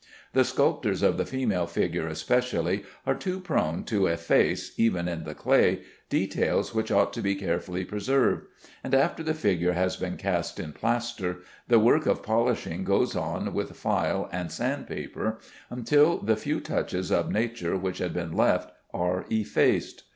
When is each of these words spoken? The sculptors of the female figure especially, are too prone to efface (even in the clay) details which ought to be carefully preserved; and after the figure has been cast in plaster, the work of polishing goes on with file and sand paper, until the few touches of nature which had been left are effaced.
The 0.33 0.43
sculptors 0.43 1.03
of 1.03 1.17
the 1.17 1.27
female 1.27 1.67
figure 1.67 2.07
especially, 2.07 2.85
are 3.05 3.13
too 3.13 3.39
prone 3.39 3.83
to 3.83 4.07
efface 4.07 4.71
(even 4.75 5.07
in 5.07 5.25
the 5.25 5.35
clay) 5.35 5.83
details 6.09 6.73
which 6.73 6.91
ought 6.91 7.13
to 7.13 7.21
be 7.21 7.35
carefully 7.35 7.85
preserved; 7.85 8.47
and 8.83 8.95
after 8.95 9.21
the 9.21 9.35
figure 9.35 9.73
has 9.73 9.97
been 9.97 10.17
cast 10.17 10.59
in 10.59 10.73
plaster, 10.73 11.41
the 11.67 11.77
work 11.77 12.07
of 12.07 12.23
polishing 12.23 12.83
goes 12.83 13.15
on 13.15 13.53
with 13.53 13.75
file 13.77 14.27
and 14.31 14.51
sand 14.51 14.87
paper, 14.87 15.37
until 15.69 16.17
the 16.17 16.35
few 16.35 16.59
touches 16.59 17.11
of 17.11 17.29
nature 17.31 17.77
which 17.77 17.99
had 17.99 18.11
been 18.11 18.31
left 18.35 18.71
are 18.95 19.25
effaced. 19.29 20.05